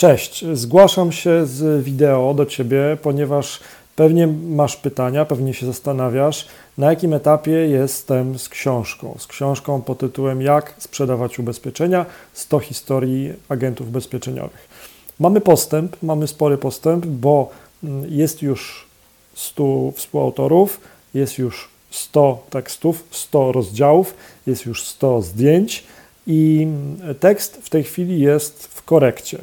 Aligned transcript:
Cześć, 0.00 0.44
zgłaszam 0.52 1.12
się 1.12 1.46
z 1.46 1.84
wideo 1.84 2.34
do 2.34 2.46
Ciebie, 2.46 2.96
ponieważ 3.02 3.60
pewnie 3.96 4.26
masz 4.26 4.76
pytania, 4.76 5.24
pewnie 5.24 5.54
się 5.54 5.66
zastanawiasz, 5.66 6.48
na 6.78 6.90
jakim 6.90 7.14
etapie 7.14 7.50
jestem 7.50 8.38
z 8.38 8.48
książką. 8.48 9.16
Z 9.18 9.26
książką 9.26 9.82
pod 9.82 9.98
tytułem 9.98 10.42
Jak 10.42 10.74
sprzedawać 10.78 11.38
ubezpieczenia 11.38 12.06
100 12.32 12.58
historii 12.58 13.32
agentów 13.48 13.88
ubezpieczeniowych. 13.88 14.68
Mamy 15.18 15.40
postęp, 15.40 15.96
mamy 16.02 16.28
spory 16.28 16.58
postęp, 16.58 17.06
bo 17.06 17.50
mm, 17.84 18.04
jest 18.08 18.42
już 18.42 18.86
100 19.34 19.92
współautorów, 19.94 20.80
jest 21.14 21.38
już 21.38 21.68
100 21.90 22.46
tekstów, 22.50 23.04
100 23.10 23.52
rozdziałów, 23.52 24.14
jest 24.46 24.66
już 24.66 24.84
100 24.84 25.22
zdjęć 25.22 25.84
i 26.26 26.62
mm, 26.62 27.14
tekst 27.14 27.60
w 27.62 27.70
tej 27.70 27.84
chwili 27.84 28.20
jest 28.20 28.66
w 28.66 28.82
korekcie. 28.82 29.38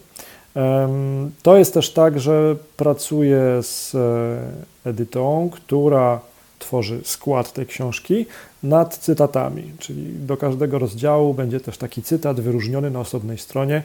To 1.43 1.57
jest 1.57 1.73
też 1.73 1.89
tak, 1.93 2.19
że 2.19 2.55
pracuję 2.77 3.41
z 3.61 3.95
e, 3.95 4.89
edytą, 4.89 5.49
która 5.54 6.19
tworzy 6.59 6.99
skład 7.04 7.54
tej 7.54 7.65
książki 7.65 8.25
nad 8.63 8.97
cytatami, 8.97 9.63
czyli 9.79 10.13
do 10.19 10.37
każdego 10.37 10.79
rozdziału 10.79 11.33
będzie 11.33 11.59
też 11.59 11.77
taki 11.77 12.04
cytat 12.04 12.39
wyróżniony 12.39 12.91
na 12.91 12.99
osobnej 12.99 13.37
stronie, 13.37 13.83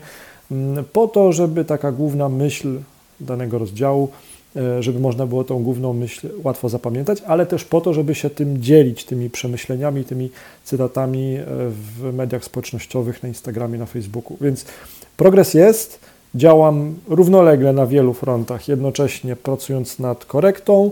po 0.93 1.07
to, 1.07 1.31
żeby 1.31 1.65
taka 1.65 1.91
główna 1.91 2.29
myśl 2.29 2.79
danego 3.19 3.57
rozdziału, 3.57 4.09
e, 4.55 4.83
żeby 4.83 4.99
można 4.99 5.25
było 5.25 5.43
tą 5.43 5.63
główną 5.63 5.93
myśl 5.93 6.29
łatwo 6.43 6.69
zapamiętać, 6.69 7.21
ale 7.27 7.45
też 7.45 7.65
po 7.65 7.81
to, 7.81 7.93
żeby 7.93 8.15
się 8.15 8.29
tym 8.29 8.61
dzielić, 8.61 9.05
tymi 9.05 9.29
przemyśleniami, 9.29 10.03
tymi 10.03 10.29
cytatami 10.63 11.35
e, 11.35 11.45
w 11.69 12.13
mediach 12.13 12.43
społecznościowych, 12.43 13.23
na 13.23 13.29
Instagramie, 13.29 13.79
na 13.79 13.85
Facebooku. 13.85 14.37
Więc 14.41 14.65
progres 15.17 15.53
jest 15.53 16.12
Działam 16.35 16.95
równolegle 17.07 17.73
na 17.73 17.87
wielu 17.87 18.13
frontach, 18.13 18.67
jednocześnie 18.67 19.35
pracując 19.35 19.99
nad 19.99 20.25
korektą, 20.25 20.91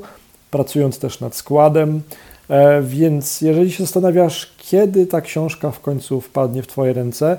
pracując 0.51 0.99
też 0.99 1.19
nad 1.19 1.35
składem. 1.35 2.01
E, 2.49 2.81
więc 2.81 3.41
jeżeli 3.41 3.71
się 3.71 3.83
zastanawiasz, 3.83 4.53
kiedy 4.57 5.07
ta 5.07 5.21
książka 5.21 5.71
w 5.71 5.79
końcu 5.79 6.21
wpadnie 6.21 6.63
w 6.63 6.67
Twoje 6.67 6.93
ręce, 6.93 7.37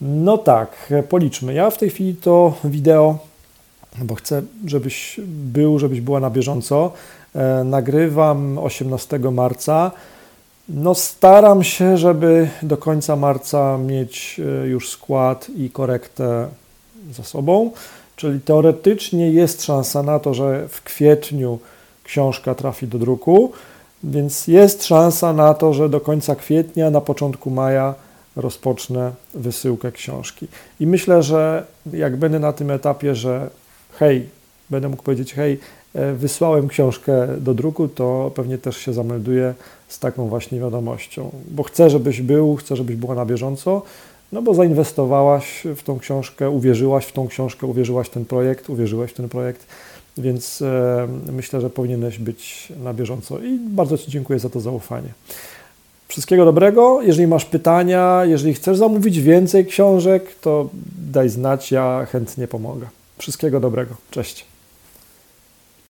no 0.00 0.38
tak, 0.38 0.92
policzmy. 1.08 1.54
Ja 1.54 1.70
w 1.70 1.78
tej 1.78 1.90
chwili 1.90 2.14
to 2.14 2.54
wideo, 2.64 3.18
bo 4.02 4.14
chcę, 4.14 4.42
żebyś 4.66 5.20
był, 5.26 5.78
żebyś 5.78 6.00
była 6.00 6.20
na 6.20 6.30
bieżąco. 6.30 6.92
E, 7.34 7.64
nagrywam 7.64 8.58
18 8.58 9.18
marca. 9.18 9.90
No, 10.68 10.94
staram 10.94 11.64
się, 11.64 11.96
żeby 11.98 12.48
do 12.62 12.76
końca 12.76 13.16
marca 13.16 13.78
mieć 13.78 14.40
e, 14.62 14.66
już 14.66 14.90
skład 14.90 15.50
i 15.56 15.70
korektę 15.70 16.48
za 17.12 17.24
sobą, 17.24 17.70
czyli 18.16 18.40
teoretycznie 18.40 19.30
jest 19.30 19.64
szansa 19.64 20.02
na 20.02 20.18
to, 20.18 20.34
że 20.34 20.68
w 20.68 20.82
kwietniu 20.82 21.58
książka 22.04 22.54
trafi 22.54 22.86
do 22.86 22.98
druku, 22.98 23.52
więc 24.04 24.46
jest 24.46 24.84
szansa 24.84 25.32
na 25.32 25.54
to, 25.54 25.74
że 25.74 25.88
do 25.88 26.00
końca 26.00 26.36
kwietnia, 26.36 26.90
na 26.90 27.00
początku 27.00 27.50
maja 27.50 27.94
rozpocznę 28.36 29.12
wysyłkę 29.34 29.92
książki. 29.92 30.48
I 30.80 30.86
myślę, 30.86 31.22
że 31.22 31.64
jak 31.92 32.16
będę 32.16 32.38
na 32.38 32.52
tym 32.52 32.70
etapie, 32.70 33.14
że 33.14 33.50
hej, 33.98 34.28
będę 34.70 34.88
mógł 34.88 35.02
powiedzieć, 35.02 35.34
hej, 35.34 35.60
e, 35.94 36.12
wysłałem 36.12 36.68
książkę 36.68 37.28
do 37.40 37.54
druku, 37.54 37.88
to 37.88 38.32
pewnie 38.34 38.58
też 38.58 38.76
się 38.76 38.92
zamelduję 38.92 39.54
z 39.88 39.98
taką 39.98 40.28
właśnie 40.28 40.60
wiadomością, 40.60 41.30
bo 41.50 41.62
chcę, 41.62 41.90
żebyś 41.90 42.22
był, 42.22 42.56
chcę, 42.56 42.76
żebyś 42.76 42.96
była 42.96 43.14
na 43.14 43.26
bieżąco, 43.26 43.82
no 44.32 44.42
bo 44.42 44.54
zainwestowałaś 44.54 45.62
w 45.76 45.82
tą 45.82 45.98
książkę, 45.98 46.50
uwierzyłaś 46.50 47.06
w 47.06 47.12
tą 47.12 47.28
książkę, 47.28 47.66
uwierzyłaś 47.66 48.06
w 48.06 48.10
ten 48.10 48.24
projekt, 48.24 48.70
uwierzyłeś 48.70 49.10
w 49.10 49.14
ten 49.14 49.28
projekt, 49.28 49.66
więc 50.18 50.62
e, 50.62 51.08
myślę, 51.32 51.60
że 51.60 51.70
powinieneś 51.70 52.18
być 52.18 52.72
na 52.82 52.94
bieżąco 52.94 53.38
i 53.38 53.58
bardzo 53.58 53.98
Ci 53.98 54.10
dziękuję 54.10 54.38
za 54.38 54.50
to 54.50 54.60
zaufanie. 54.60 55.08
Wszystkiego 56.08 56.44
dobrego. 56.44 57.02
Jeżeli 57.02 57.28
masz 57.28 57.44
pytania, 57.44 58.20
jeżeli 58.24 58.54
chcesz 58.54 58.76
zamówić 58.76 59.20
więcej 59.20 59.66
książek, 59.66 60.34
to 60.40 60.68
daj 61.12 61.28
znać, 61.28 61.72
ja 61.72 62.06
chętnie 62.10 62.48
pomogę. 62.48 62.86
Wszystkiego 63.18 63.60
dobrego. 63.60 63.94
Cześć. 64.10 64.57